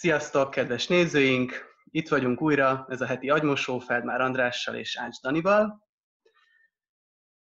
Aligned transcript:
Sziasztok, 0.00 0.50
kedves 0.50 0.86
nézőink! 0.86 1.74
Itt 1.84 2.08
vagyunk 2.08 2.40
újra, 2.40 2.86
ez 2.88 3.00
a 3.00 3.06
heti 3.06 3.30
agymosó 3.30 3.78
Feldmár 3.78 4.20
Andrással 4.20 4.74
és 4.74 4.98
Ács 4.98 5.20
Danival. 5.20 5.88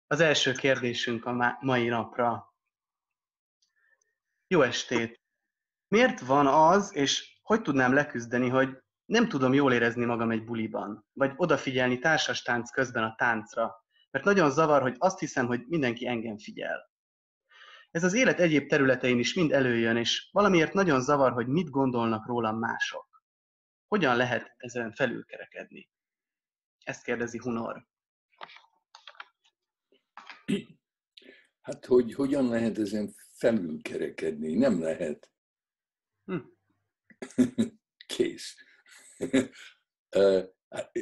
Az 0.07 0.19
első 0.19 0.51
kérdésünk 0.51 1.25
a 1.25 1.57
mai 1.59 1.87
napra. 1.87 2.53
Jó 4.47 4.61
estét! 4.61 5.21
Miért 5.87 6.19
van 6.19 6.47
az, 6.47 6.95
és 6.95 7.39
hogy 7.41 7.61
tudnám 7.61 7.93
leküzdeni, 7.93 8.49
hogy 8.49 8.77
nem 9.05 9.27
tudom 9.27 9.53
jól 9.53 9.73
érezni 9.73 10.05
magam 10.05 10.31
egy 10.31 10.43
buliban, 10.43 11.05
vagy 11.13 11.33
odafigyelni 11.35 11.99
társas 11.99 12.41
tánc 12.41 12.71
közben 12.71 13.03
a 13.03 13.15
táncra, 13.15 13.85
mert 14.11 14.25
nagyon 14.25 14.51
zavar, 14.51 14.81
hogy 14.81 14.95
azt 14.97 15.19
hiszem, 15.19 15.47
hogy 15.47 15.63
mindenki 15.65 16.07
engem 16.07 16.37
figyel. 16.37 16.91
Ez 17.97 18.03
az 18.03 18.13
élet 18.13 18.39
egyéb 18.39 18.67
területein 18.67 19.19
is 19.19 19.33
mind 19.33 19.51
előjön, 19.51 19.97
és 19.97 20.29
valamiért 20.31 20.73
nagyon 20.73 21.01
zavar, 21.01 21.31
hogy 21.31 21.47
mit 21.47 21.69
gondolnak 21.69 22.25
rólam 22.25 22.59
mások. 22.59 23.23
Hogyan 23.87 24.15
lehet 24.15 24.53
ezen 24.57 24.91
felülkerekedni? 24.91 25.89
Ezt 26.83 27.03
kérdezi 27.03 27.37
Hunor. 27.37 27.87
Hát, 31.61 31.85
hogy 31.85 32.13
hogyan 32.13 32.49
lehet 32.49 32.77
ezen 32.77 33.13
felülkerekedni? 33.33 34.53
Nem 34.53 34.81
lehet. 34.81 35.31
Hm. 36.25 36.39
Kész. 38.15 38.55
Hát, 40.69 40.95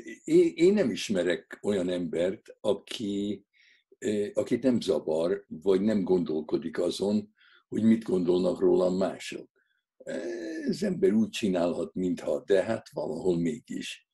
én 0.53 0.73
nem 0.73 0.89
ismerek 0.89 1.59
olyan 1.61 1.89
embert, 1.89 2.57
aki 2.61 3.44
akit 4.33 4.63
nem 4.63 4.81
zavar, 4.81 5.45
vagy 5.47 5.81
nem 5.81 6.03
gondolkodik 6.03 6.79
azon, 6.79 7.33
hogy 7.67 7.83
mit 7.83 8.03
gondolnak 8.03 8.59
rólam 8.59 8.97
mások. 8.97 9.49
Ez 10.67 10.83
ember 10.83 11.13
úgy 11.13 11.29
csinálhat, 11.29 11.93
mintha, 11.93 12.43
de 12.45 12.63
hát 12.63 12.89
valahol 12.93 13.37
mégis. 13.37 14.07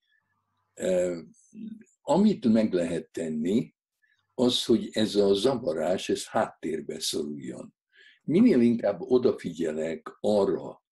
Amit 2.02 2.46
meg 2.46 2.74
lehet 2.74 3.12
tenni, 3.12 3.74
az, 4.34 4.66
hogy 4.66 4.90
ez 4.92 5.16
a 5.16 5.34
zavarás, 5.34 6.10
ez 6.10 6.26
háttérbe 6.28 7.00
szoruljon. 7.00 7.74
Minél 8.24 8.62
inkább 8.62 9.02
odafigyelek 9.02 10.18
arra, 10.20 10.84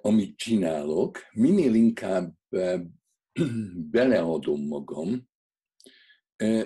amit 0.00 0.36
csinálok, 0.36 1.18
minél 1.32 1.74
inkább 1.74 2.34
beleadom 3.90 4.66
magam, 4.66 5.28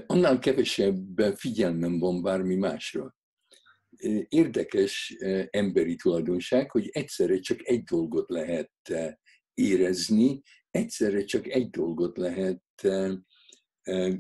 annál 0.07 0.39
kevesebb 0.39 1.21
figyelmem 1.37 1.99
van 1.99 2.23
bármi 2.23 2.55
másra. 2.55 3.17
Érdekes 4.29 5.17
emberi 5.51 5.97
tulajdonság, 5.97 6.71
hogy 6.71 6.89
egyszerre 6.93 7.39
csak 7.39 7.67
egy 7.67 7.83
dolgot 7.83 8.31
lehet 8.31 8.73
érezni, 9.55 10.43
egyszerre 10.71 11.25
csak 11.25 11.47
egy 11.47 11.71
dolgot 11.71 12.17
lehet 12.17 12.63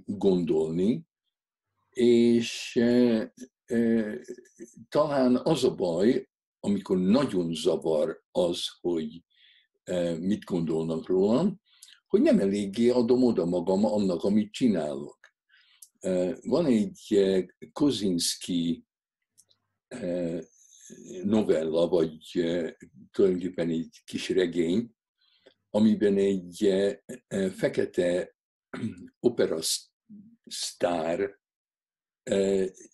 gondolni, 0.04 1.02
és 1.90 2.80
talán 4.88 5.36
az 5.36 5.64
a 5.64 5.74
baj, 5.74 6.28
amikor 6.60 6.98
nagyon 6.98 7.54
zavar 7.54 8.22
az, 8.30 8.64
hogy 8.80 9.24
mit 10.20 10.44
gondolnak 10.44 11.06
rólam, 11.06 11.60
hogy 12.06 12.20
nem 12.20 12.38
eléggé 12.38 12.88
adom 12.88 13.22
oda 13.22 13.44
magam 13.44 13.84
annak, 13.84 14.24
amit 14.24 14.52
csinálok. 14.52 15.19
Van 16.42 16.66
egy 16.66 17.18
Kozinski 17.72 18.84
novella, 21.22 21.88
vagy 21.88 22.30
tulajdonképpen 23.10 23.70
egy 23.70 24.02
kis 24.04 24.28
regény, 24.28 24.94
amiben 25.70 26.16
egy 26.16 26.74
fekete 27.56 28.36
operasztár 29.20 31.38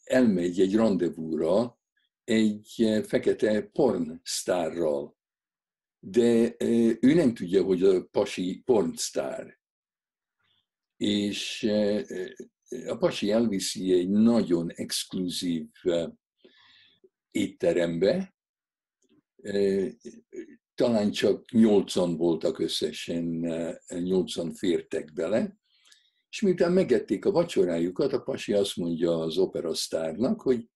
elmegy 0.05 0.61
egy 0.61 0.75
rendezvúra 0.75 1.81
egy 2.25 3.01
fekete 3.07 3.63
pornsztárral. 3.63 5.17
De 5.99 6.55
ő 7.01 7.15
nem 7.15 7.35
tudja, 7.35 7.63
hogy 7.63 7.83
a 7.83 8.05
pasi 8.05 8.63
pornsztár. 8.65 9.59
És 10.97 11.71
a 12.87 12.97
pasi 12.97 13.31
elviszi 13.31 13.93
egy 13.93 14.09
nagyon 14.09 14.71
exkluzív 14.71 15.67
étterembe, 17.31 18.35
talán 20.75 21.11
csak 21.11 21.51
nyolcan 21.51 22.17
voltak 22.17 22.59
összesen, 22.59 23.25
nyolcan 23.89 24.53
fértek 24.53 25.13
bele, 25.13 25.57
és 26.29 26.41
miután 26.41 26.73
megették 26.73 27.25
a 27.25 27.31
vacsorájukat, 27.31 28.13
a 28.13 28.23
pasi 28.23 28.53
azt 28.53 28.77
mondja 28.77 29.19
az 29.19 29.39
operasztárnak, 29.39 30.41
hogy 30.41 30.69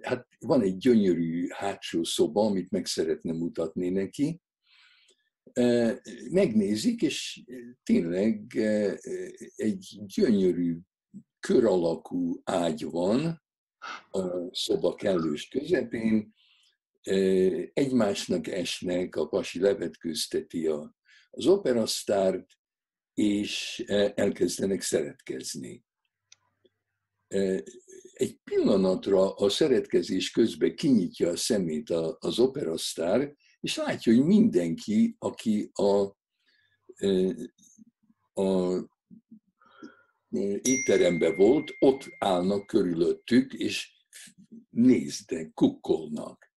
hát 0.00 0.28
van 0.38 0.62
egy 0.62 0.76
gyönyörű 0.76 1.46
hátsó 1.48 2.04
szoba, 2.04 2.44
amit 2.44 2.70
meg 2.70 2.86
szeretne 2.86 3.32
mutatni 3.32 3.88
neki, 3.88 4.40
megnézik, 6.30 7.02
és 7.02 7.42
tényleg 7.82 8.56
egy 9.56 10.00
gyönyörű 10.06 10.78
kör 11.40 11.64
alakú 11.64 12.40
ágy 12.44 12.84
van 12.84 13.42
a 14.10 14.54
szoba 14.54 14.94
kellős 14.94 15.48
közepén, 15.48 16.34
egymásnak 17.72 18.46
esnek, 18.46 19.16
a 19.16 19.28
pasi 19.28 19.60
levetkőzteti 19.60 20.66
a, 20.66 20.94
az 21.30 21.46
operasztárt, 21.46 22.46
és 23.14 23.82
elkezdenek 24.14 24.80
szeretkezni. 24.80 25.84
Egy 28.12 28.38
pillanatra 28.44 29.34
a 29.34 29.48
szeretkezés 29.48 30.30
közben 30.30 30.74
kinyitja 30.74 31.28
a 31.28 31.36
szemét 31.36 31.90
az 32.18 32.38
operasztár, 32.38 33.34
és 33.60 33.76
látja, 33.76 34.14
hogy 34.14 34.24
mindenki, 34.24 35.16
aki 35.18 35.70
a, 35.72 36.16
a 38.42 38.78
étteremben 40.62 41.36
volt, 41.36 41.76
ott 41.78 42.08
állnak 42.18 42.66
körülöttük, 42.66 43.52
és 43.52 43.92
néznek, 44.70 45.54
kukkolnak. 45.54 46.52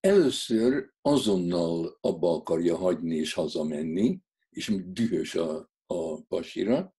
Először 0.00 0.92
azonnal 1.02 1.98
abba 2.00 2.34
akarja 2.34 2.76
hagyni 2.76 3.16
és 3.16 3.32
hazamenni, 3.32 4.20
és 4.50 4.72
dühös 4.86 5.34
a, 5.34 5.70
a 5.86 6.22
pasira, 6.22 6.94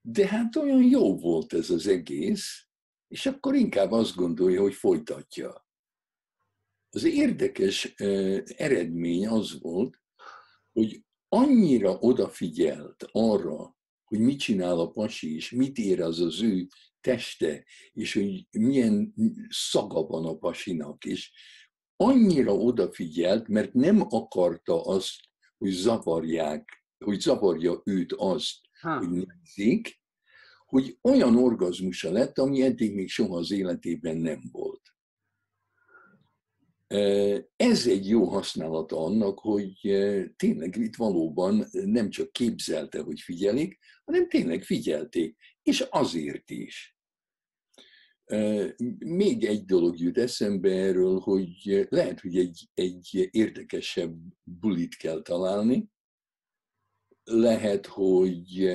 de 0.00 0.26
hát 0.26 0.56
olyan 0.56 0.82
jó 0.82 1.18
volt 1.18 1.52
ez 1.52 1.70
az 1.70 1.86
egész, 1.86 2.66
és 3.08 3.26
akkor 3.26 3.54
inkább 3.54 3.92
azt 3.92 4.14
gondolja, 4.14 4.60
hogy 4.60 4.74
folytatja. 4.74 5.66
Az 6.90 7.04
érdekes 7.04 7.94
eredmény 8.56 9.28
az 9.28 9.60
volt, 9.60 10.00
hogy 10.72 11.04
annyira 11.28 11.98
odafigyelt 11.98 13.08
arra, 13.12 13.75
hogy 14.06 14.18
mit 14.18 14.38
csinál 14.38 14.78
a 14.80 14.90
pasi, 14.90 15.34
és 15.34 15.50
mit 15.50 15.78
ér 15.78 16.00
az 16.00 16.20
az 16.20 16.42
ő 16.42 16.66
teste, 17.00 17.64
és 17.92 18.14
hogy 18.14 18.46
milyen 18.50 19.14
szaga 19.48 20.02
van 20.02 20.24
a 20.24 20.36
pasinak, 20.36 21.04
és 21.04 21.32
annyira 21.96 22.54
odafigyelt, 22.54 23.48
mert 23.48 23.72
nem 23.72 24.00
akarta 24.08 24.84
azt, 24.84 25.14
hogy 25.58 25.70
zavarják, 25.70 26.84
hogy 27.04 27.20
zavarja 27.20 27.80
őt 27.84 28.12
azt, 28.12 28.54
ha. 28.80 28.98
hogy 28.98 29.08
nézik, 29.08 30.00
hogy 30.66 30.98
olyan 31.02 31.36
orgazmusa 31.36 32.10
lett, 32.10 32.38
ami 32.38 32.62
eddig 32.62 32.94
még 32.94 33.08
soha 33.08 33.36
az 33.36 33.50
életében 33.50 34.16
nem 34.16 34.40
volt. 34.52 34.95
Ez 37.56 37.86
egy 37.86 38.08
jó 38.08 38.24
használata 38.24 39.04
annak, 39.04 39.38
hogy 39.38 39.80
tényleg 40.36 40.76
itt 40.76 40.96
valóban 40.96 41.66
nem 41.70 42.10
csak 42.10 42.32
képzelte, 42.32 43.00
hogy 43.00 43.20
figyelik, 43.20 43.78
hanem 44.04 44.28
tényleg 44.28 44.62
figyelték, 44.62 45.36
és 45.62 45.80
azért 45.80 46.50
is. 46.50 46.96
Még 48.98 49.44
egy 49.44 49.64
dolog 49.64 49.98
jut 49.98 50.18
eszembe 50.18 50.70
erről, 50.70 51.18
hogy 51.18 51.86
lehet, 51.88 52.20
hogy 52.20 52.36
egy, 52.36 52.68
egy 52.74 53.28
érdekesebb 53.30 54.16
bulit 54.42 54.96
kell 54.96 55.22
találni, 55.22 55.88
lehet, 57.24 57.86
hogy 57.86 58.72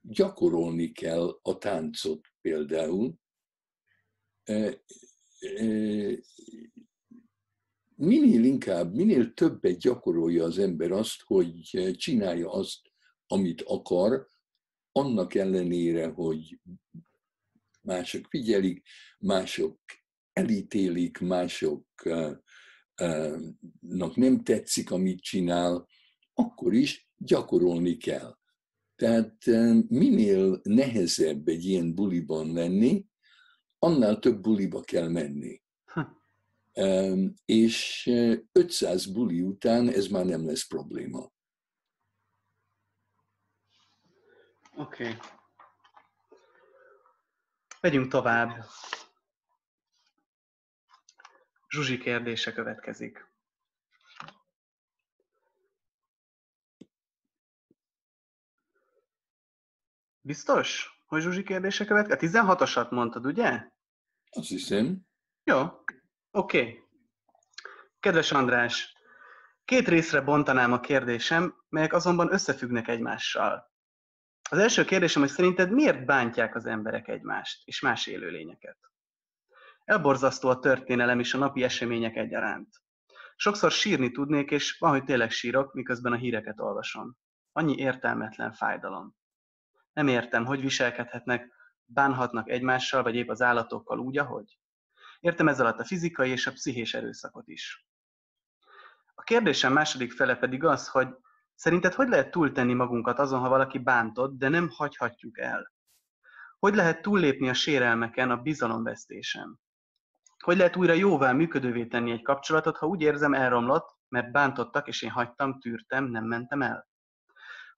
gyakorolni 0.00 0.92
kell 0.92 1.38
a 1.42 1.58
táncot 1.58 2.20
például, 2.40 3.14
minél 7.94 8.44
inkább, 8.44 8.94
minél 8.94 9.32
többet 9.34 9.78
gyakorolja 9.78 10.44
az 10.44 10.58
ember 10.58 10.90
azt, 10.90 11.22
hogy 11.22 11.60
csinálja 11.96 12.52
azt, 12.52 12.80
amit 13.26 13.62
akar, 13.62 14.26
annak 14.92 15.34
ellenére, 15.34 16.06
hogy 16.06 16.60
mások 17.82 18.26
figyelik, 18.28 18.82
mások 19.18 19.78
elítélik 20.32 21.18
másoknak, 21.18 22.44
nem 24.14 24.42
tetszik, 24.42 24.90
amit 24.90 25.20
csinál, 25.20 25.88
akkor 26.34 26.74
is 26.74 27.10
gyakorolni 27.16 27.96
kell. 27.96 28.38
Tehát 28.96 29.46
minél 29.88 30.60
nehezebb 30.62 31.48
egy 31.48 31.64
ilyen 31.64 31.94
buliban 31.94 32.52
lenni, 32.52 33.06
annál 33.84 34.18
több 34.18 34.40
buliba 34.40 34.80
kell 34.80 35.08
menni. 35.08 35.62
Hm. 35.84 37.26
És 37.44 38.06
500 38.52 39.06
buli 39.06 39.40
után 39.40 39.88
ez 39.88 40.06
már 40.06 40.24
nem 40.24 40.46
lesz 40.46 40.66
probléma. 40.66 41.30
Oké. 44.76 45.04
Okay. 45.08 45.16
Megyünk 47.80 48.10
tovább. 48.10 48.64
Zsuzsi 51.68 51.98
kérdése 51.98 52.52
következik. 52.52 53.30
Biztos, 60.20 61.01
hogy 61.12 61.22
Zsuzsi 61.22 61.42
kérdése 61.42 61.84
következik? 61.84 62.34
A 62.34 62.44
16-osat 62.46 62.90
mondtad, 62.90 63.26
ugye? 63.26 63.68
Azt 64.30 64.48
hiszem. 64.48 65.00
Jó, 65.44 65.58
oké. 66.30 66.58
Okay. 66.60 66.82
Kedves 68.00 68.32
András, 68.32 68.96
két 69.64 69.88
részre 69.88 70.20
bontanám 70.20 70.72
a 70.72 70.80
kérdésem, 70.80 71.54
melyek 71.68 71.92
azonban 71.92 72.32
összefüggnek 72.32 72.88
egymással. 72.88 73.70
Az 74.50 74.58
első 74.58 74.84
kérdésem, 74.84 75.22
hogy 75.22 75.30
szerinted 75.30 75.72
miért 75.72 76.04
bántják 76.04 76.54
az 76.54 76.66
emberek 76.66 77.08
egymást 77.08 77.62
és 77.64 77.80
más 77.80 78.06
élőlényeket? 78.06 78.78
Elborzasztó 79.84 80.48
a 80.48 80.58
történelem 80.58 81.18
és 81.18 81.34
a 81.34 81.38
napi 81.38 81.62
események 81.62 82.16
egyaránt. 82.16 82.68
Sokszor 83.36 83.70
sírni 83.70 84.10
tudnék, 84.10 84.50
és 84.50 84.78
van, 84.78 84.90
hogy 84.90 85.04
tényleg 85.04 85.30
sírok, 85.30 85.72
miközben 85.72 86.12
a 86.12 86.16
híreket 86.16 86.60
olvasom. 86.60 87.16
Annyi 87.52 87.76
értelmetlen 87.76 88.52
fájdalom. 88.52 89.20
Nem 89.92 90.08
értem, 90.08 90.44
hogy 90.44 90.60
viselkedhetnek, 90.60 91.52
bánhatnak 91.84 92.50
egymással, 92.50 93.02
vagy 93.02 93.14
épp 93.14 93.28
az 93.28 93.42
állatokkal 93.42 93.98
úgy, 93.98 94.18
ahogy. 94.18 94.58
Értem 95.20 95.48
ez 95.48 95.60
alatt 95.60 95.78
a 95.78 95.84
fizikai 95.84 96.30
és 96.30 96.46
a 96.46 96.52
pszichés 96.52 96.94
erőszakot 96.94 97.48
is. 97.48 97.86
A 99.14 99.22
kérdésem 99.22 99.72
második 99.72 100.12
fele 100.12 100.36
pedig 100.36 100.64
az, 100.64 100.88
hogy 100.88 101.08
Szerinted 101.62 101.94
hogy 101.94 102.08
lehet 102.08 102.30
túltenni 102.30 102.72
magunkat 102.72 103.18
azon, 103.18 103.40
ha 103.40 103.48
valaki 103.48 103.78
bántott, 103.78 104.38
de 104.38 104.48
nem 104.48 104.68
hagyhatjuk 104.68 105.38
el? 105.38 105.72
Hogy 106.58 106.74
lehet 106.74 107.02
túllépni 107.02 107.48
a 107.48 107.54
sérelmeken, 107.54 108.30
a 108.30 108.36
bizalomvesztésen? 108.36 109.60
Hogy 110.38 110.56
lehet 110.56 110.76
újra 110.76 110.92
jóvá 110.92 111.32
működővé 111.32 111.86
tenni 111.86 112.10
egy 112.10 112.22
kapcsolatot, 112.22 112.76
ha 112.76 112.86
úgy 112.86 113.00
érzem 113.00 113.34
elromlott, 113.34 113.96
mert 114.08 114.32
bántottak, 114.32 114.88
és 114.88 115.02
én 115.02 115.10
hagytam, 115.10 115.60
tűrtem, 115.60 116.04
nem 116.04 116.24
mentem 116.24 116.62
el? 116.62 116.88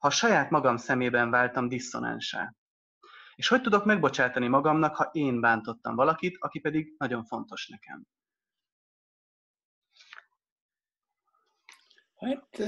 Ha 0.05 0.11
saját 0.11 0.51
magam 0.51 0.77
szemében 0.77 1.31
váltam 1.31 1.69
diszonánsá. 1.69 2.55
És 3.35 3.49
hogy 3.49 3.61
tudok 3.61 3.85
megbocsátani 3.85 4.49
magamnak, 4.49 4.97
ha 4.97 5.11
én 5.13 5.41
bántottam 5.41 5.95
valakit, 5.95 6.37
aki 6.39 6.59
pedig 6.59 6.95
nagyon 6.99 7.25
fontos 7.25 7.69
nekem? 7.69 8.07
Hát 12.15 12.59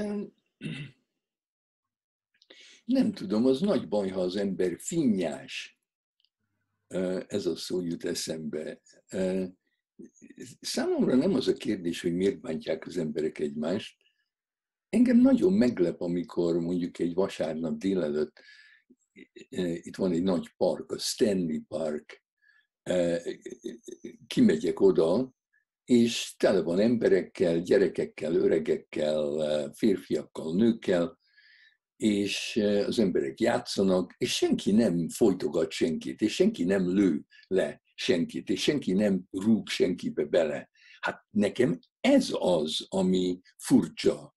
nem 2.85 3.11
tudom, 3.11 3.45
az 3.45 3.59
nagy 3.59 3.87
baj, 3.87 4.09
ha 4.09 4.21
az 4.21 4.35
ember 4.35 4.79
finnyás. 4.79 5.79
Ez 7.27 7.45
a 7.45 7.55
szó 7.55 7.81
jut 7.81 8.05
eszembe. 8.05 8.81
Számomra 10.59 11.15
nem 11.15 11.33
az 11.33 11.47
a 11.47 11.53
kérdés, 11.53 12.01
hogy 12.01 12.13
miért 12.13 12.39
bántják 12.39 12.85
az 12.85 12.97
emberek 12.97 13.39
egymást. 13.39 14.06
Engem 14.89 15.17
nagyon 15.17 15.53
meglep, 15.53 16.01
amikor 16.01 16.59
mondjuk 16.59 16.99
egy 16.99 17.13
vasárnap 17.13 17.77
délelőtt 17.77 18.41
itt 19.81 19.95
van 19.95 20.11
egy 20.11 20.23
nagy 20.23 20.53
park, 20.57 20.91
a 20.91 20.97
Stanley 20.97 21.61
Park, 21.67 22.23
kimegyek 24.27 24.79
oda, 24.79 25.33
és 25.83 26.35
tele 26.37 26.61
van 26.61 26.79
emberekkel, 26.79 27.59
gyerekekkel, 27.59 28.35
öregekkel, 28.35 29.71
férfiakkal, 29.73 30.55
nőkkel, 30.55 31.19
és 31.95 32.55
az 32.85 32.99
emberek 32.99 33.39
játszanak, 33.39 34.13
és 34.17 34.35
senki 34.35 34.71
nem 34.71 35.09
folytogat 35.09 35.71
senkit, 35.71 36.21
és 36.21 36.33
senki 36.33 36.63
nem 36.63 36.93
lő 36.93 37.23
le 37.47 37.81
senkit, 37.95 38.49
és 38.49 38.61
senki 38.61 38.93
nem 38.93 39.23
rúg 39.31 39.67
senkibe 39.67 40.25
bele. 40.25 40.69
Hát 40.99 41.25
nekem 41.29 41.79
ez 41.99 42.29
az, 42.33 42.85
ami 42.87 43.39
furcsa 43.57 44.36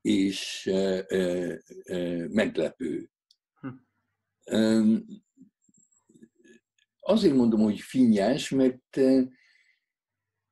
és 0.00 0.66
e, 0.66 1.04
e, 1.08 1.16
e, 1.82 2.28
meglepő. 2.28 3.10
Hm. 3.60 4.96
Azért 7.00 7.34
mondom, 7.34 7.60
hogy 7.60 7.80
finnyás, 7.80 8.50
mert 8.50 9.00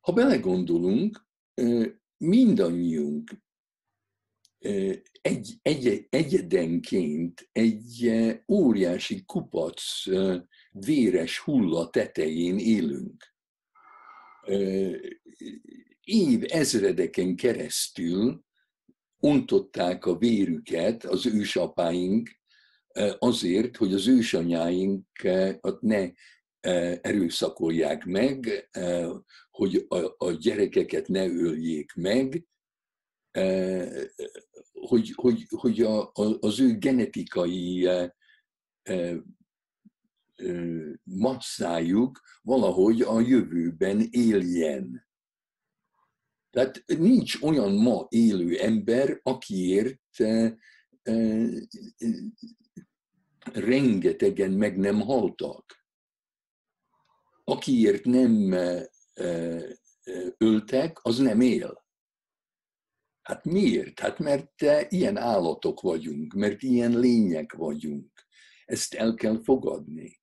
ha 0.01 0.13
belegondolunk, 0.13 1.27
mindannyiunk 2.17 3.31
egy, 5.21 5.59
egy, 5.63 6.07
egyedenként 6.11 7.49
egy 7.53 8.13
óriási 8.49 9.25
kupac 9.25 9.83
véres 10.71 11.39
hulla 11.39 11.91
tetején 11.91 12.59
élünk. 12.59 13.35
Év 16.01 16.43
ezredeken 16.47 17.37
keresztül 17.37 18.45
ontották 19.21 20.07
a 20.07 20.17
vérüket 20.17 21.05
az 21.05 21.27
ősapáink 21.27 22.31
azért, 23.19 23.77
hogy 23.77 23.95
az 23.95 24.07
ősanyáinkat 24.07 25.81
ne 25.81 26.11
erőszakolják 27.01 28.05
meg, 28.05 28.71
hogy 29.51 29.87
a, 29.89 30.15
a 30.27 30.31
gyerekeket 30.31 31.09
ne 31.09 31.27
öljék 31.27 31.93
meg, 31.95 32.45
hogy, 34.73 35.13
hogy, 35.15 35.47
hogy 35.49 35.81
a, 35.81 36.11
az 36.41 36.61
ő 36.61 36.79
genetikai 36.79 37.89
masszájuk 41.03 42.21
valahogy 42.43 43.01
a 43.01 43.21
jövőben 43.21 44.07
éljen. 44.11 45.08
Tehát 46.51 46.85
nincs 46.87 47.43
olyan 47.43 47.73
ma 47.73 48.07
élő 48.09 48.59
ember, 48.59 49.21
akiért 49.23 50.17
rengetegen 53.53 54.51
meg 54.51 54.79
nem 54.79 55.01
haltak. 55.01 55.87
Akiért 57.45 58.05
nem 58.05 58.53
öltek, 60.37 60.99
az 61.03 61.19
nem 61.19 61.41
él. 61.41 61.87
Hát 63.23 63.45
miért? 63.45 64.01
Hát 64.01 64.19
mert 64.19 64.63
ilyen 64.89 65.17
állatok 65.17 65.81
vagyunk, 65.81 66.33
mert 66.33 66.63
ilyen 66.63 66.99
lények 66.99 67.53
vagyunk. 67.53 68.27
Ezt 68.65 68.95
el 68.95 69.15
kell 69.15 69.43
fogadni. 69.43 70.21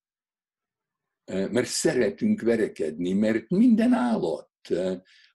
Mert 1.25 1.67
szeretünk 1.67 2.41
verekedni, 2.41 3.13
mert 3.13 3.49
minden 3.49 3.93
állat. 3.93 4.51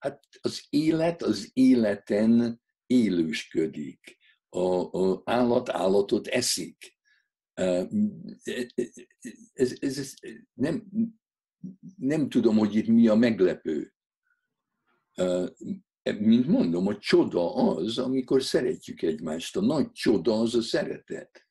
Hát 0.00 0.24
az 0.40 0.66
élet 0.68 1.22
az 1.22 1.50
életen 1.52 2.60
élősködik. 2.86 4.18
A, 4.48 4.98
a 4.98 5.22
állat 5.24 5.68
állatot 5.68 6.26
eszik. 6.26 6.98
Ez, 9.52 9.76
ez, 9.80 9.98
ez, 9.98 10.14
nem, 10.52 10.88
nem 11.96 12.28
tudom, 12.28 12.56
hogy 12.56 12.74
itt 12.74 12.86
mi 12.86 13.08
a 13.08 13.14
meglepő 13.14 13.92
mint 16.18 16.46
mondom, 16.46 16.86
a 16.86 16.98
csoda 16.98 17.54
az, 17.54 17.98
amikor 17.98 18.42
szeretjük 18.42 19.02
egymást. 19.02 19.56
A 19.56 19.60
nagy 19.60 19.92
csoda 19.92 20.40
az 20.40 20.54
a 20.54 20.62
szeretet. 20.62 21.48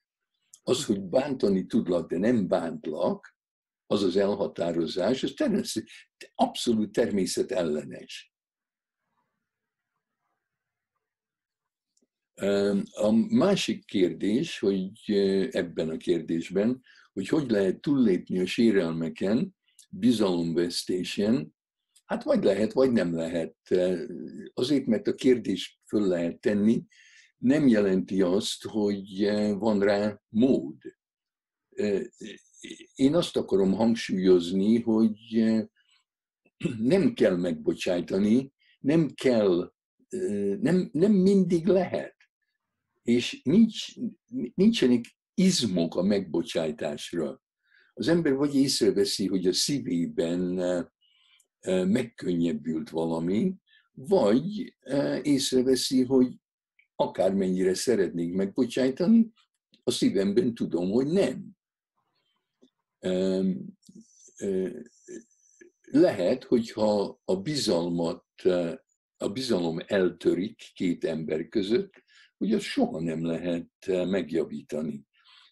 Az, 0.63 0.85
hogy 0.85 1.01
bántani 1.01 1.65
tudlak, 1.65 2.09
de 2.09 2.17
nem 2.17 2.47
bántlak, 2.47 3.37
az 3.85 4.03
az 4.03 4.17
elhatározás, 4.17 5.23
ez 5.23 5.31
természetesen 5.35 5.87
abszolút 6.35 6.91
természetellenes. 6.91 8.33
A 12.91 13.11
másik 13.29 13.85
kérdés, 13.85 14.59
hogy 14.59 15.11
ebben 15.51 15.89
a 15.89 15.97
kérdésben, 15.97 16.81
hogy 17.13 17.27
hogy 17.27 17.49
lehet 17.49 17.81
túllépni 17.81 18.39
a 18.39 18.45
sérelmeken, 18.45 19.55
bizalomvesztésen, 19.89 21.57
Hát 22.09 22.23
vagy 22.23 22.43
lehet, 22.43 22.73
vagy 22.73 22.91
nem 22.91 23.15
lehet. 23.15 23.55
Azért, 24.53 24.85
mert 24.85 25.07
a 25.07 25.15
kérdést 25.15 25.79
föl 25.85 26.07
lehet 26.07 26.39
tenni, 26.39 26.83
nem 27.37 27.67
jelenti 27.67 28.21
azt, 28.21 28.63
hogy 28.63 29.29
van 29.57 29.79
rá 29.79 30.21
mód. 30.29 30.75
Én 32.95 33.15
azt 33.15 33.37
akarom 33.37 33.73
hangsúlyozni, 33.73 34.81
hogy 34.81 35.43
nem 36.77 37.13
kell 37.13 37.35
megbocsájtani, 37.35 38.51
nem 38.79 39.09
kell, 39.13 39.73
nem, 40.59 40.89
nem 40.91 41.11
mindig 41.11 41.65
lehet. 41.65 42.15
És 43.09 43.41
nincs, 43.43 43.87
nincsenek 44.55 45.05
izmok 45.33 45.95
a 45.95 46.01
megbocsájtásra. 46.01 47.41
Az 47.93 48.07
ember 48.07 48.33
vagy 48.33 48.55
észreveszi, 48.55 49.27
hogy 49.27 49.47
a 49.47 49.53
szívében 49.53 50.39
megkönnyebbült 51.87 52.89
valami, 52.89 53.55
vagy 53.91 54.75
észreveszi, 55.21 56.03
hogy 56.03 56.35
akármennyire 56.95 57.73
szeretnék 57.73 58.33
megbocsájtani, 58.33 59.31
a 59.83 59.91
szívemben 59.91 60.53
tudom, 60.53 60.91
hogy 60.91 61.07
nem. 61.07 61.57
Lehet, 65.81 66.43
hogyha 66.43 67.19
a 67.25 67.35
bizalmat, 67.35 68.25
a 69.17 69.29
bizalom 69.29 69.79
eltörik 69.87 70.71
két 70.73 71.03
ember 71.03 71.47
között, 71.47 72.07
hogy 72.39 72.53
azt 72.53 72.65
soha 72.65 73.01
nem 73.01 73.25
lehet 73.25 73.69
megjavítani. 73.87 75.07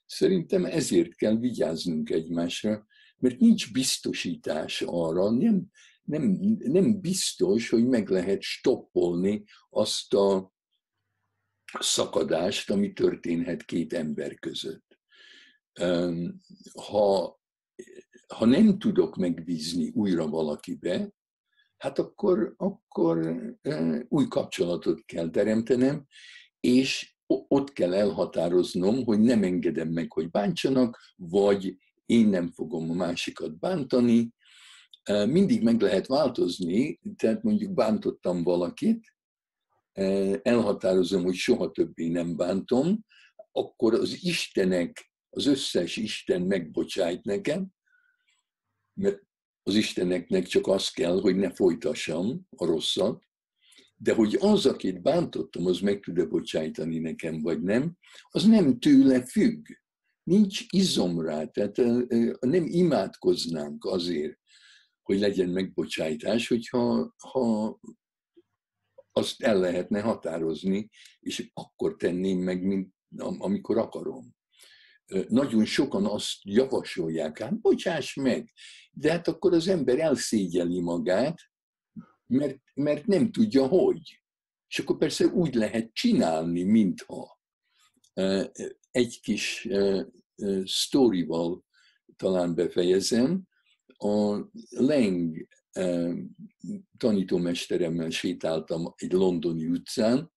Szerintem 0.06 0.65
ezért 0.65 1.15
kell 1.15 1.36
vigyáznunk 1.36 2.10
egymásra, 2.10 2.86
mert 3.17 3.39
nincs 3.39 3.72
biztosítás 3.72 4.82
arra, 4.86 5.32
nem, 5.32 5.65
nem, 6.03 6.38
nem 6.58 7.01
biztos, 7.01 7.70
hogy 7.70 7.88
meg 7.88 8.10
lehet 8.10 8.41
stoppolni 8.41 9.44
azt 9.70 10.13
a 10.13 10.53
szakadást, 11.79 12.70
ami 12.70 12.94
történhet 12.94 13.63
két 13.63 13.94
ember 13.94 14.36
között. 14.36 15.00
Ha, 16.74 17.39
ha 18.34 18.46
nem 18.46 18.79
tudok 18.79 19.15
megbízni 19.15 19.89
újra 19.89 20.27
valakibe, 20.27 21.10
hát 21.77 22.00
akkor, 22.00 22.53
akkor 22.58 23.44
új 24.08 24.27
kapcsolatot 24.27 25.06
kell 25.06 25.29
teremtenem, 25.29 26.08
és 26.67 27.15
ott 27.47 27.74
kell 27.74 27.93
elhatároznom, 27.93 29.03
hogy 29.03 29.19
nem 29.19 29.43
engedem 29.43 29.88
meg, 29.89 30.12
hogy 30.12 30.29
bántsanak, 30.29 31.00
vagy 31.15 31.77
én 32.05 32.27
nem 32.27 32.51
fogom 32.51 32.89
a 32.89 32.93
másikat 32.93 33.59
bántani. 33.59 34.33
Mindig 35.25 35.63
meg 35.63 35.81
lehet 35.81 36.07
változni, 36.07 37.00
tehát 37.15 37.43
mondjuk 37.43 37.74
bántottam 37.74 38.43
valakit, 38.43 39.15
elhatározom, 40.41 41.24
hogy 41.24 41.36
soha 41.36 41.71
többé 41.71 42.07
nem 42.07 42.36
bántom, 42.36 43.05
akkor 43.51 43.93
az 43.93 44.24
Istenek, 44.24 45.12
az 45.29 45.45
összes 45.45 45.95
Isten 45.95 46.41
megbocsájt 46.41 47.24
nekem, 47.24 47.67
mert 48.93 49.21
az 49.63 49.75
Isteneknek 49.75 50.45
csak 50.45 50.67
az 50.67 50.89
kell, 50.89 51.21
hogy 51.21 51.36
ne 51.36 51.51
folytassam 51.53 52.47
a 52.55 52.65
rosszat, 52.65 53.26
de 53.99 54.13
hogy 54.13 54.37
az, 54.39 54.65
akit 54.65 55.01
bántottam, 55.01 55.65
az 55.65 55.79
meg 55.79 55.99
tud-e 55.99 56.25
bocsájtani 56.25 56.99
nekem, 56.99 57.41
vagy 57.41 57.61
nem, 57.61 57.97
az 58.29 58.43
nem 58.43 58.79
tőle 58.79 59.25
függ. 59.25 59.67
Nincs 60.23 60.65
izom 60.69 61.21
rá, 61.21 61.45
tehát 61.45 61.77
nem 62.39 62.65
imádkoznánk 62.65 63.85
azért, 63.85 64.37
hogy 65.01 65.19
legyen 65.19 65.49
megbocsájtás, 65.49 66.47
hogyha 66.47 67.13
ha 67.17 67.79
azt 69.11 69.41
el 69.41 69.59
lehetne 69.59 70.01
határozni, 70.01 70.89
és 71.19 71.51
akkor 71.53 71.95
tenném 71.95 72.39
meg, 72.39 72.63
mint 72.63 72.93
amikor 73.17 73.77
akarom. 73.77 74.35
Nagyon 75.27 75.65
sokan 75.65 76.05
azt 76.05 76.37
javasolják, 76.41 77.37
hát 77.37 77.61
bocsáss 77.61 78.13
meg, 78.13 78.53
de 78.91 79.11
hát 79.11 79.27
akkor 79.27 79.53
az 79.53 79.67
ember 79.67 79.99
elszégyeli 79.99 80.81
magát, 80.81 81.39
mert, 82.27 82.60
mert 82.74 83.05
nem 83.05 83.31
tudja, 83.31 83.67
hogy. 83.67 84.22
És 84.67 84.79
akkor 84.79 84.98
persze 84.98 85.25
úgy 85.25 85.53
lehet 85.53 85.93
csinálni, 85.93 86.63
mintha. 86.63 87.39
Egy 88.91 89.19
kis 89.22 89.67
sztorival 90.63 91.65
talán 92.15 92.55
befejezem. 92.55 93.43
A 93.98 94.38
Leng 94.69 95.48
tanítómesteremmel 96.98 98.10
sétáltam 98.10 98.93
egy 98.96 99.12
londoni 99.12 99.65
utcán, 99.65 100.31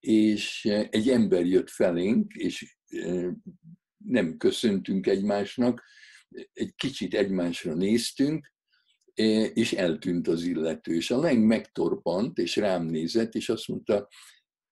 és 0.00 0.64
egy 0.90 1.08
ember 1.08 1.46
jött 1.46 1.70
felénk, 1.70 2.34
és 2.34 2.76
nem 3.96 4.36
köszöntünk 4.36 5.06
egymásnak, 5.06 5.82
egy 6.52 6.74
kicsit 6.74 7.14
egymásra 7.14 7.74
néztünk, 7.74 8.54
és 9.54 9.72
eltűnt 9.72 10.28
az 10.28 10.42
illető. 10.42 10.94
És 10.94 11.10
a 11.10 11.18
leng 11.18 11.44
megtorpant, 11.44 12.38
és 12.38 12.56
rám 12.56 12.84
nézett, 12.86 13.34
és 13.34 13.48
azt 13.48 13.68
mondta, 13.68 14.08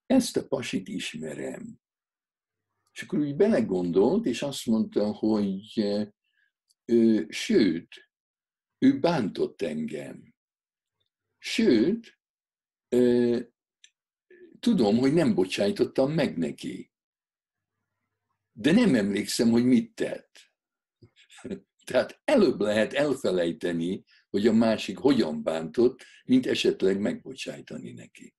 ezt 0.07 0.37
a 0.37 0.47
pasit 0.47 0.89
ismerem. 0.89 1.81
És 2.93 3.03
akkor 3.03 3.19
úgy 3.19 3.37
belegondolt, 3.37 4.27
és 4.27 4.43
azt 4.43 4.67
mondta, 4.67 5.13
hogy 5.13 5.85
ő, 6.85 7.27
sőt, 7.29 8.11
ő 8.79 8.99
bántott 9.01 9.63
engem. 9.63 10.35
Sőt, 11.39 12.19
ö, 12.89 13.41
tudom, 14.61 14.99
hogy 14.99 15.13
nem 15.13 15.35
bocsájtottam 15.35 16.13
meg 16.13 16.39
neki. 16.39 16.93
De 18.53 18.73
nem 18.73 18.95
emlékszem, 18.95 19.51
hogy 19.51 19.65
mit 19.65 19.95
tett. 19.95 20.44
Tehát 21.85 22.21
előbb 22.25 22.61
lehet 22.61 22.93
elfelejteni, 22.93 24.05
hogy 24.31 24.47
a 24.47 24.53
másik 24.53 24.99
hogyan 24.99 25.43
bántott, 25.43 26.05
mint 26.25 26.47
esetleg 26.47 27.01
megbocsájtani 27.01 27.93
neki. 27.93 28.35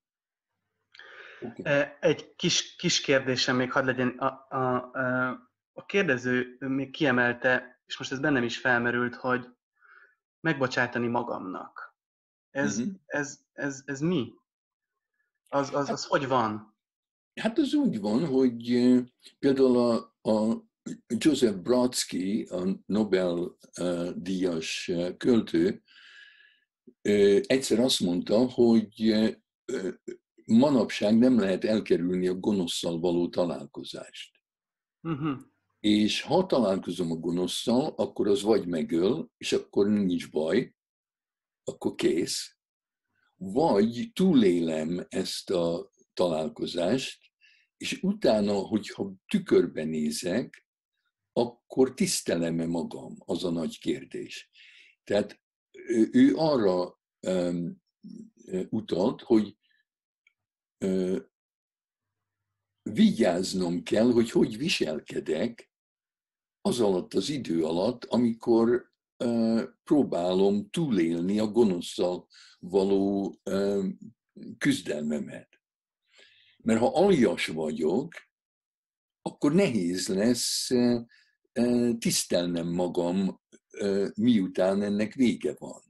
Okay. 1.41 1.83
Egy 1.99 2.35
kis, 2.35 2.75
kis 2.75 3.01
kérdésem 3.01 3.55
még 3.55 3.71
hadd 3.71 3.85
legyen. 3.85 4.07
A, 4.07 4.55
a, 4.57 4.91
a 5.73 5.85
kérdező 5.85 6.57
még 6.59 6.91
kiemelte, 6.91 7.81
és 7.85 7.97
most 7.97 8.11
ez 8.11 8.19
bennem 8.19 8.43
is 8.43 8.57
felmerült, 8.57 9.15
hogy 9.15 9.47
megbocsátani 10.39 11.07
magamnak. 11.07 11.95
Ez, 12.51 12.77
uh-huh. 12.77 12.93
ez, 13.05 13.39
ez, 13.53 13.81
ez 13.85 13.99
mi? 13.99 14.33
Az, 15.47 15.73
az, 15.73 15.89
az 15.89 16.01
hát, 16.01 16.09
hogy 16.09 16.27
van? 16.27 16.77
Hát 17.41 17.57
az 17.57 17.73
úgy 17.73 17.99
van, 17.99 18.25
hogy 18.25 18.73
például 19.39 19.77
a, 19.77 19.93
a 20.31 20.63
Joseph 21.07 21.57
Brodsky, 21.57 22.43
a 22.43 22.79
Nobel-díjas 22.85 24.91
költő, 25.17 25.83
egyszer 27.41 27.79
azt 27.79 27.99
mondta, 27.99 28.49
hogy 28.49 29.15
manapság 30.45 31.17
nem 31.17 31.39
lehet 31.39 31.63
elkerülni 31.63 32.27
a 32.27 32.35
gonoszszal 32.35 32.99
való 32.99 33.29
találkozást. 33.29 34.41
Uh-huh. 35.01 35.39
És 35.79 36.21
ha 36.21 36.45
találkozom 36.45 37.11
a 37.11 37.15
gonoszszal, 37.15 37.93
akkor 37.97 38.27
az 38.27 38.41
vagy 38.41 38.67
megöl, 38.67 39.31
és 39.37 39.53
akkor 39.53 39.87
nincs 39.87 40.31
baj, 40.31 40.75
akkor 41.63 41.95
kész. 41.95 42.57
Vagy 43.35 44.11
túlélem 44.13 45.05
ezt 45.09 45.49
a 45.49 45.91
találkozást, 46.13 47.19
és 47.77 47.99
utána, 48.01 48.53
hogyha 48.53 49.13
tükörbe 49.27 49.83
nézek, 49.83 50.64
akkor 51.37 51.93
tisztelem-e 51.93 52.65
magam, 52.65 53.15
az 53.25 53.43
a 53.43 53.49
nagy 53.49 53.79
kérdés. 53.79 54.49
Tehát 55.03 55.41
ő 56.11 56.35
arra 56.35 56.99
um, 57.27 57.81
utalt, 58.69 59.21
hogy 59.21 59.57
uh, 60.85 61.19
vigyáznom 62.81 63.83
kell, 63.83 64.11
hogy 64.11 64.31
hogy 64.31 64.57
viselkedek, 64.57 65.71
az 66.61 66.79
alatt 66.79 67.13
az 67.13 67.29
idő 67.29 67.65
alatt, 67.65 68.03
amikor 68.03 68.91
uh, 69.23 69.63
próbálom 69.83 70.69
túlélni 70.69 71.39
a 71.39 71.47
gonoszszal 71.47 72.27
való 72.59 73.35
uh, 73.43 73.85
küzdelmemet. 74.57 75.61
Mert 76.57 76.79
ha 76.79 76.87
aljas 76.87 77.47
vagyok, 77.47 78.13
akkor 79.21 79.53
nehéz 79.53 80.07
lesz 80.07 80.69
tisztelnem 81.97 82.67
magam, 82.67 83.41
miután 84.15 84.81
ennek 84.81 85.13
vége 85.13 85.55
van. 85.59 85.81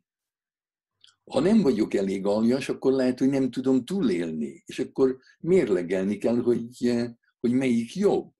Ha 1.32 1.40
nem 1.40 1.62
vagyok 1.62 1.94
elég 1.94 2.26
aljas, 2.26 2.70
akkor 2.70 2.94
lehet, 2.94 3.20
hogy 3.20 3.30
nem 3.30 3.52
tudom 3.52 3.86
túlélni, 3.86 4.64
és 4.66 4.80
akkor 4.80 5.18
mérlegelni 5.40 6.18
kell, 6.18 6.42
hogy, 6.42 6.94
hogy 7.40 7.52
melyik 7.52 7.96
jobb. 7.96 8.34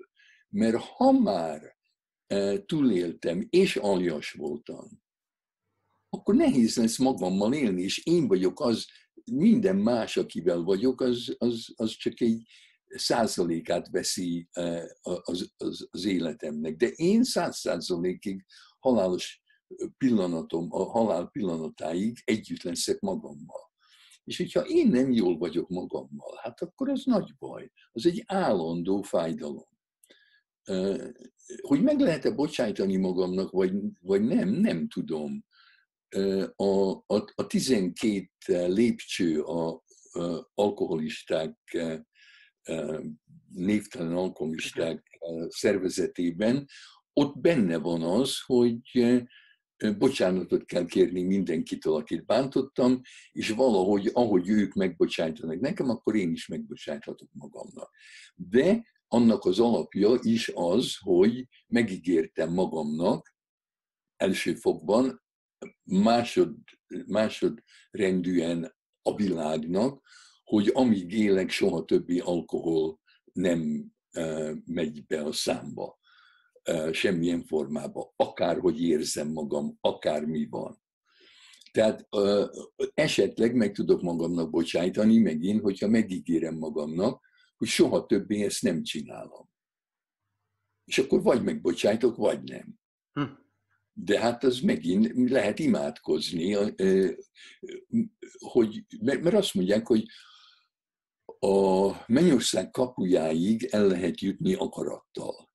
Mert 0.50 0.78
ha 0.78 1.12
már 1.12 1.76
túléltem, 2.66 3.48
és 3.50 3.76
aljas 3.76 4.32
voltam, 4.32 5.04
akkor 6.10 6.36
nehéz 6.36 6.78
lesz 6.78 6.98
magammal 6.98 7.54
élni, 7.54 7.82
és 7.82 8.06
én 8.06 8.28
vagyok 8.28 8.60
az, 8.60 8.86
minden 9.32 9.76
más, 9.76 10.18
akivel 10.18 10.62
vagyok, 10.62 11.02
az, 11.02 11.36
az, 11.38 11.68
az 11.76 11.92
csak 11.92 12.22
egy 12.22 12.48
százalékát 12.98 13.90
veszi 13.90 14.50
az, 15.02 15.52
az, 15.58 15.88
az 15.92 16.06
életemnek. 16.06 16.76
De 16.76 16.88
én 16.88 17.24
száz 17.24 17.58
százalékig 17.58 18.46
halálos 18.80 19.44
pillanatom, 19.98 20.68
a 20.72 20.84
halál 20.84 21.28
pillanatáig 21.28 22.18
együtt 22.24 22.64
leszek 22.64 23.00
magammal. 23.00 23.74
És 24.24 24.38
hogyha 24.38 24.62
én 24.62 24.88
nem 24.88 25.12
jól 25.12 25.38
vagyok 25.38 25.70
magammal, 25.70 26.40
hát 26.42 26.62
akkor 26.62 26.90
az 26.90 27.04
nagy 27.04 27.36
baj. 27.38 27.72
Az 27.92 28.06
egy 28.06 28.24
állandó 28.26 29.02
fájdalom. 29.02 29.68
Hogy 31.62 31.82
meg 31.82 32.00
lehet-e 32.00 32.32
bocsájtani 32.32 32.96
magamnak, 32.96 33.52
vagy, 33.52 33.74
vagy 34.02 34.22
nem, 34.22 34.50
nem 34.50 34.88
tudom. 34.88 35.46
A, 36.56 36.92
a, 36.92 37.34
a 37.36 37.48
12 37.48 38.30
lépcső 38.48 39.42
a, 39.42 39.84
a 40.12 40.52
alkoholisták, 40.54 41.78
névtelen 43.50 44.16
alkoholisták 44.16 45.20
szervezetében, 45.48 46.68
ott 47.14 47.38
benne 47.38 47.78
van 47.78 48.02
az, 48.02 48.42
hogy 48.46 48.80
bocsánatot 49.98 50.66
kell 50.66 50.86
kérni 50.86 51.24
mindenkitől, 51.24 51.94
akit 51.96 52.26
bántottam, 52.26 53.02
és 53.32 53.50
valahogy, 53.50 54.10
ahogy 54.14 54.50
ők 54.50 54.74
megbocsájtanak 54.74 55.60
nekem, 55.60 55.90
akkor 55.90 56.16
én 56.16 56.32
is 56.32 56.48
megbocsájthatok 56.48 57.30
magamnak. 57.32 57.92
De 58.36 58.94
annak 59.08 59.46
az 59.46 59.60
alapja 59.60 60.18
is 60.22 60.52
az, 60.54 60.96
hogy 61.00 61.48
megígértem 61.68 62.54
magamnak 62.54 63.36
első 64.16 64.54
fokban, 64.56 65.24
másod, 65.84 66.56
másodrendűen 67.08 68.76
a 69.02 69.16
világnak, 69.16 70.02
hogy 70.46 70.72
amíg 70.74 71.14
élek, 71.14 71.50
soha 71.50 71.86
többi 71.86 72.20
alkohol 72.20 73.00
nem 73.34 73.92
megy 74.66 75.06
be 75.06 75.22
a 75.22 75.32
számba 75.32 76.00
semmilyen 76.92 77.44
formában, 77.44 78.12
akárhogy 78.16 78.82
érzem 78.82 79.28
magam, 79.28 79.78
akármi 79.82 80.48
van. 80.50 80.84
Tehát 81.72 82.08
esetleg 82.94 83.56
meg 83.56 83.74
tudok 83.74 84.02
magamnak 84.02 84.50
bocsájtani 84.50 85.18
megint, 85.18 85.62
hogyha 85.62 85.88
megígérem 85.88 86.56
magamnak, 86.56 87.24
hogy 87.58 87.68
soha 87.68 88.06
többé 88.06 88.44
ezt 88.44 88.62
nem 88.62 88.84
csinálom. 88.84 89.50
És 90.86 90.98
akkor 90.98 91.22
vagy 91.22 91.44
megbocsájtok, 91.44 92.16
vagy 92.16 92.44
nem. 92.44 92.80
Hm. 93.14 93.34
De 93.94 94.20
hát 94.20 94.44
az 94.44 94.60
megint 94.60 95.30
lehet 95.30 95.60
imádkozni, 95.60 96.52
hogy, 98.40 98.86
mert 99.00 99.34
azt 99.34 99.54
mondják, 99.54 99.88
hogy 99.88 100.06
a 101.46 102.04
mennyország 102.08 102.70
kapujáig 102.70 103.64
el 103.64 103.88
lehet 103.88 104.22
jutni 104.22 104.54
akarattal 104.54 105.54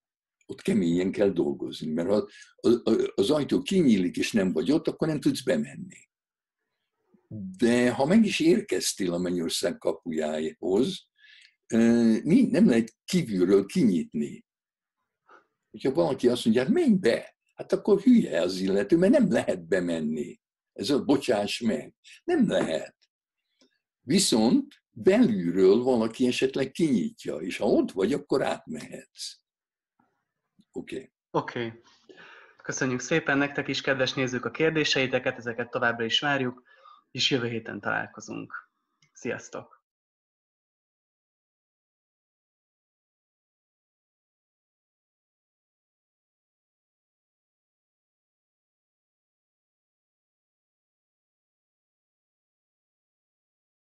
ott 0.51 0.61
keményen 0.61 1.11
kell 1.11 1.29
dolgozni, 1.29 1.91
mert 1.91 2.09
ha 2.09 2.27
az 3.15 3.29
ajtó 3.29 3.61
kinyílik 3.61 4.17
és 4.17 4.31
nem 4.31 4.51
vagy 4.53 4.71
ott, 4.71 4.87
akkor 4.87 5.07
nem 5.07 5.19
tudsz 5.19 5.43
bemenni. 5.43 6.09
De 7.57 7.91
ha 7.91 8.05
meg 8.05 8.25
is 8.25 8.39
érkeztél 8.39 9.13
a 9.13 9.17
mennyország 9.17 9.77
kapujához, 9.77 11.07
nem 11.67 12.67
lehet 12.67 12.95
kívülről 13.05 13.65
kinyitni. 13.65 14.45
Hogyha 15.71 15.93
valaki 15.93 16.27
azt 16.27 16.45
mondja, 16.45 16.63
hát 16.63 16.71
menj 16.71 16.93
be, 16.93 17.35
hát 17.55 17.71
akkor 17.71 18.01
hülye 18.01 18.41
az 18.41 18.59
illető, 18.59 18.97
mert 18.97 19.11
nem 19.11 19.31
lehet 19.31 19.67
bemenni. 19.67 20.39
Ez 20.73 20.89
a 20.89 21.03
bocsáss 21.03 21.59
meg. 21.59 21.95
Nem 22.23 22.49
lehet. 22.49 22.95
Viszont 24.01 24.80
belülről 25.03 25.83
valaki 25.83 26.27
esetleg 26.27 26.71
kinyitja, 26.71 27.35
és 27.35 27.57
ha 27.57 27.65
ott 27.65 27.91
vagy, 27.91 28.13
akkor 28.13 28.43
átmehetsz. 28.43 29.39
Oké. 30.71 30.95
Okay. 30.95 31.11
Oké. 31.31 31.65
Okay. 31.65 31.81
Köszönjük 32.63 32.99
szépen 32.99 33.37
nektek 33.37 33.67
is, 33.67 33.81
kedves 33.81 34.13
nézők, 34.13 34.45
a 34.45 34.51
kérdéseiteket, 34.51 35.37
ezeket 35.37 35.69
továbbra 35.69 36.05
is 36.05 36.19
várjuk, 36.19 36.63
és 37.11 37.31
jövő 37.31 37.47
héten 37.47 37.79
találkozunk. 37.79 38.69
Sziasztok! 39.13 39.80